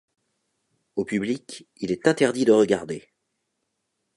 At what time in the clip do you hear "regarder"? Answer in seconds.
2.51-3.07